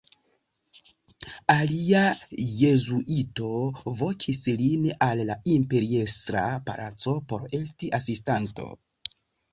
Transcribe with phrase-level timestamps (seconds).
[1.55, 1.99] Alia
[2.61, 3.51] jezuito
[4.01, 8.71] vokis lin al la imperiestra palaco por esti asistanto.